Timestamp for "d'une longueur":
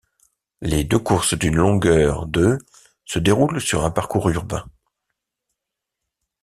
1.37-2.25